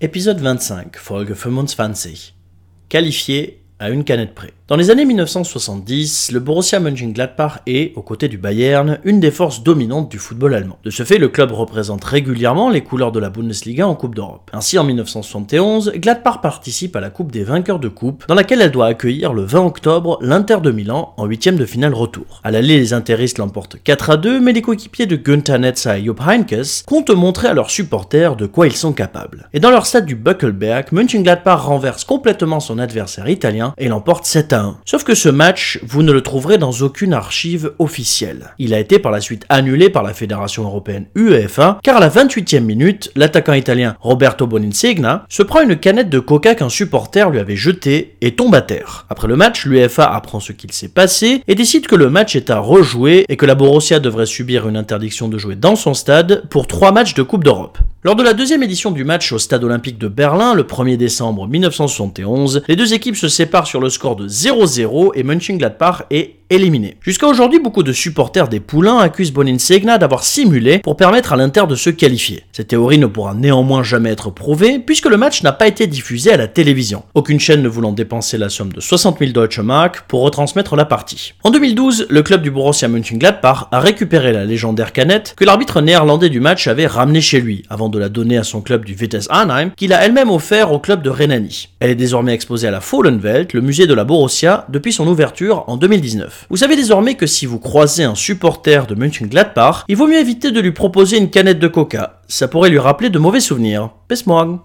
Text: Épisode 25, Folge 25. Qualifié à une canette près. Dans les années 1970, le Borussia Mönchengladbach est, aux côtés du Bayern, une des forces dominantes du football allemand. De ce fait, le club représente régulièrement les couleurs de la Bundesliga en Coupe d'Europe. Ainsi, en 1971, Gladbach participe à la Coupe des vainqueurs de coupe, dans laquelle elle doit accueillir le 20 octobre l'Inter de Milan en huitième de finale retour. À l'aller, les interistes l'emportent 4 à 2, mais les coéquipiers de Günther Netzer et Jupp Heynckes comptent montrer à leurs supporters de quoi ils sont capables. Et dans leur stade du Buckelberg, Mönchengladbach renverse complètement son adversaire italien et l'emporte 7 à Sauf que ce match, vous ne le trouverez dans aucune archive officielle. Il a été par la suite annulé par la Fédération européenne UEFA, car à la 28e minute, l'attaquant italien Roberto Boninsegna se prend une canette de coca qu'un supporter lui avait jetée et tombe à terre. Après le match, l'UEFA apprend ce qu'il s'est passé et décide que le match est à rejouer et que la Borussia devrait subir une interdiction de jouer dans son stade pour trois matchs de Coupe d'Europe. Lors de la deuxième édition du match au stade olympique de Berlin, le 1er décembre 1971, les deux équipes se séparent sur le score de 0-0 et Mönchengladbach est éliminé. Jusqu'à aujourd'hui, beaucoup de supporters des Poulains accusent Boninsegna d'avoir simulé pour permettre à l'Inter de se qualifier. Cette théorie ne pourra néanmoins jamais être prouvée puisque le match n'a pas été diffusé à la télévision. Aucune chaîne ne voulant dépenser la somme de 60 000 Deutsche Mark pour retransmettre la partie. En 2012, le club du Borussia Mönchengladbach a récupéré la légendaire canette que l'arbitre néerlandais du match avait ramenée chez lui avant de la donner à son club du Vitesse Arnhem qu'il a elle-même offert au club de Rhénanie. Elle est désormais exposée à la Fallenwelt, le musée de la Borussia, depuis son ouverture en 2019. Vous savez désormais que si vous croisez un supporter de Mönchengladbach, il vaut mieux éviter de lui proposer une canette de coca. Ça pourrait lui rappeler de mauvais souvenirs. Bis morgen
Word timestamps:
Épisode 0.00 0.38
25, 0.38 0.96
Folge 0.96 1.32
25. 1.32 2.32
Qualifié 2.88 3.64
à 3.80 3.90
une 3.90 4.04
canette 4.04 4.32
près. 4.32 4.52
Dans 4.68 4.76
les 4.76 4.90
années 4.90 5.06
1970, 5.06 6.30
le 6.30 6.40
Borussia 6.40 6.78
Mönchengladbach 6.78 7.60
est, 7.66 7.96
aux 7.96 8.02
côtés 8.02 8.28
du 8.28 8.36
Bayern, 8.36 8.98
une 9.02 9.18
des 9.18 9.30
forces 9.30 9.62
dominantes 9.62 10.10
du 10.10 10.18
football 10.18 10.52
allemand. 10.52 10.76
De 10.84 10.90
ce 10.90 11.04
fait, 11.04 11.16
le 11.16 11.30
club 11.30 11.52
représente 11.52 12.04
régulièrement 12.04 12.68
les 12.68 12.82
couleurs 12.82 13.10
de 13.10 13.18
la 13.18 13.30
Bundesliga 13.30 13.88
en 13.88 13.94
Coupe 13.94 14.14
d'Europe. 14.14 14.50
Ainsi, 14.52 14.78
en 14.78 14.84
1971, 14.84 15.92
Gladbach 15.96 16.42
participe 16.42 16.96
à 16.96 17.00
la 17.00 17.08
Coupe 17.08 17.32
des 17.32 17.44
vainqueurs 17.44 17.78
de 17.78 17.88
coupe, 17.88 18.26
dans 18.28 18.34
laquelle 18.34 18.60
elle 18.60 18.70
doit 18.70 18.88
accueillir 18.88 19.32
le 19.32 19.40
20 19.40 19.64
octobre 19.64 20.18
l'Inter 20.20 20.58
de 20.62 20.70
Milan 20.70 21.14
en 21.16 21.24
huitième 21.24 21.56
de 21.56 21.64
finale 21.64 21.94
retour. 21.94 22.42
À 22.44 22.50
l'aller, 22.50 22.78
les 22.78 22.92
interistes 22.92 23.38
l'emportent 23.38 23.82
4 23.82 24.10
à 24.10 24.16
2, 24.18 24.38
mais 24.38 24.52
les 24.52 24.60
coéquipiers 24.60 25.06
de 25.06 25.16
Günther 25.16 25.58
Netzer 25.60 25.94
et 25.96 26.04
Jupp 26.04 26.20
Heynckes 26.20 26.84
comptent 26.84 27.08
montrer 27.08 27.48
à 27.48 27.54
leurs 27.54 27.70
supporters 27.70 28.36
de 28.36 28.44
quoi 28.44 28.66
ils 28.66 28.76
sont 28.76 28.92
capables. 28.92 29.48
Et 29.54 29.60
dans 29.60 29.70
leur 29.70 29.86
stade 29.86 30.04
du 30.04 30.14
Buckelberg, 30.14 30.88
Mönchengladbach 30.92 31.60
renverse 31.60 32.04
complètement 32.04 32.60
son 32.60 32.78
adversaire 32.78 33.30
italien 33.30 33.72
et 33.78 33.88
l'emporte 33.88 34.26
7 34.26 34.52
à 34.52 34.57
Sauf 34.84 35.04
que 35.04 35.14
ce 35.14 35.28
match, 35.28 35.80
vous 35.82 36.02
ne 36.02 36.12
le 36.12 36.20
trouverez 36.20 36.58
dans 36.58 36.72
aucune 36.72 37.12
archive 37.12 37.72
officielle. 37.78 38.54
Il 38.58 38.74
a 38.74 38.78
été 38.78 38.98
par 38.98 39.12
la 39.12 39.20
suite 39.20 39.44
annulé 39.48 39.90
par 39.90 40.02
la 40.02 40.14
Fédération 40.14 40.64
européenne 40.64 41.06
UEFA, 41.14 41.78
car 41.82 41.96
à 41.96 42.00
la 42.00 42.08
28e 42.08 42.60
minute, 42.60 43.10
l'attaquant 43.16 43.52
italien 43.52 43.96
Roberto 44.00 44.46
Boninsegna 44.46 45.24
se 45.28 45.42
prend 45.42 45.62
une 45.62 45.76
canette 45.76 46.10
de 46.10 46.20
coca 46.20 46.54
qu'un 46.54 46.68
supporter 46.68 47.30
lui 47.30 47.38
avait 47.38 47.56
jetée 47.56 48.16
et 48.20 48.34
tombe 48.34 48.54
à 48.54 48.62
terre. 48.62 49.06
Après 49.10 49.28
le 49.28 49.36
match, 49.36 49.64
l'UEFA 49.64 50.04
apprend 50.04 50.40
ce 50.40 50.52
qu'il 50.52 50.72
s'est 50.72 50.88
passé 50.88 51.42
et 51.46 51.54
décide 51.54 51.86
que 51.86 51.96
le 51.96 52.10
match 52.10 52.36
est 52.36 52.50
à 52.50 52.58
rejouer 52.58 53.24
et 53.28 53.36
que 53.36 53.46
la 53.46 53.54
Borussia 53.54 54.00
devrait 54.00 54.26
subir 54.26 54.68
une 54.68 54.76
interdiction 54.76 55.28
de 55.28 55.38
jouer 55.38 55.56
dans 55.56 55.76
son 55.76 55.94
stade 55.94 56.44
pour 56.50 56.66
trois 56.66 56.92
matchs 56.92 57.14
de 57.14 57.22
Coupe 57.22 57.44
d'Europe. 57.44 57.78
Lors 58.04 58.14
de 58.14 58.22
la 58.22 58.32
deuxième 58.32 58.62
édition 58.62 58.92
du 58.92 59.02
match 59.02 59.32
au 59.32 59.38
stade 59.38 59.64
olympique 59.64 59.98
de 59.98 60.06
Berlin, 60.06 60.54
le 60.54 60.62
1er 60.62 60.96
décembre 60.96 61.48
1971, 61.48 62.62
les 62.68 62.76
deux 62.76 62.94
équipes 62.94 63.16
se 63.16 63.26
séparent 63.26 63.66
sur 63.66 63.80
le 63.80 63.90
score 63.90 64.14
de 64.14 64.28
0-0 64.28 65.10
et 65.16 65.24
Mönchengladbach 65.24 66.04
est 66.10 66.36
éliminé. 66.50 66.96
Jusqu'à 67.00 67.26
aujourd'hui, 67.26 67.58
beaucoup 67.58 67.82
de 67.82 67.92
supporters 67.92 68.48
des 68.48 68.60
Poulains 68.60 68.98
accusent 68.98 69.32
Boninsegna 69.32 69.98
d'avoir 69.98 70.24
simulé 70.24 70.78
pour 70.78 70.96
permettre 70.96 71.32
à 71.32 71.36
l'Inter 71.36 71.64
de 71.68 71.74
se 71.74 71.90
qualifier. 71.90 72.44
Cette 72.52 72.68
théorie 72.68 72.98
ne 72.98 73.06
pourra 73.06 73.34
néanmoins 73.34 73.82
jamais 73.82 74.10
être 74.10 74.30
prouvée 74.30 74.78
puisque 74.78 75.06
le 75.06 75.16
match 75.16 75.42
n'a 75.42 75.52
pas 75.52 75.68
été 75.68 75.86
diffusé 75.86 76.32
à 76.32 76.36
la 76.36 76.48
télévision. 76.48 77.02
Aucune 77.14 77.40
chaîne 77.40 77.62
ne 77.62 77.68
voulant 77.68 77.92
dépenser 77.92 78.38
la 78.38 78.48
somme 78.48 78.72
de 78.72 78.80
60 78.80 79.18
000 79.18 79.32
Deutsche 79.32 79.60
Mark 79.60 80.04
pour 80.08 80.22
retransmettre 80.22 80.76
la 80.76 80.84
partie. 80.84 81.34
En 81.44 81.50
2012, 81.50 82.06
le 82.08 82.22
club 82.22 82.42
du 82.42 82.50
Borussia 82.50 82.88
Mönchengladbach 82.88 83.68
a 83.70 83.80
récupéré 83.80 84.32
la 84.32 84.44
légendaire 84.44 84.92
canette 84.92 85.34
que 85.36 85.44
l'arbitre 85.44 85.80
néerlandais 85.80 86.30
du 86.30 86.40
match 86.40 86.66
avait 86.66 86.86
ramenée 86.86 87.20
chez 87.20 87.40
lui 87.40 87.64
avant 87.68 87.88
de 87.88 87.98
la 87.98 88.08
donner 88.08 88.38
à 88.38 88.44
son 88.44 88.60
club 88.60 88.84
du 88.84 88.94
Vitesse 88.94 89.28
Arnhem 89.30 89.72
qu'il 89.76 89.92
a 89.92 90.04
elle-même 90.04 90.30
offert 90.30 90.72
au 90.72 90.78
club 90.78 91.02
de 91.02 91.10
Rhénanie. 91.10 91.68
Elle 91.80 91.90
est 91.90 91.94
désormais 91.94 92.32
exposée 92.32 92.68
à 92.68 92.70
la 92.70 92.80
Fallenwelt, 92.80 93.52
le 93.52 93.60
musée 93.60 93.86
de 93.86 93.94
la 93.94 94.04
Borussia, 94.04 94.66
depuis 94.68 94.92
son 94.92 95.06
ouverture 95.06 95.64
en 95.66 95.76
2019. 95.76 96.37
Vous 96.48 96.56
savez 96.56 96.76
désormais 96.76 97.14
que 97.14 97.26
si 97.26 97.44
vous 97.44 97.58
croisez 97.58 98.04
un 98.04 98.14
supporter 98.14 98.86
de 98.86 98.94
Mönchengladbach, 98.94 99.84
il 99.88 99.96
vaut 99.96 100.06
mieux 100.06 100.18
éviter 100.18 100.50
de 100.50 100.60
lui 100.60 100.72
proposer 100.72 101.18
une 101.18 101.30
canette 101.30 101.58
de 101.58 101.68
coca. 101.68 102.20
Ça 102.28 102.48
pourrait 102.48 102.70
lui 102.70 102.78
rappeler 102.78 103.10
de 103.10 103.18
mauvais 103.18 103.40
souvenirs. 103.40 103.90
Bis 104.08 104.26
morgen 104.26 104.56